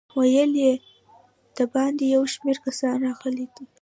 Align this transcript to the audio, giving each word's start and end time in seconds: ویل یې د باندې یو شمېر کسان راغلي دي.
ویل 0.17 0.51
یې 0.63 0.73
د 1.57 1.59
باندې 1.73 2.03
یو 2.15 2.23
شمېر 2.33 2.57
کسان 2.65 2.95
راغلي 3.07 3.45
دي. 3.55 3.65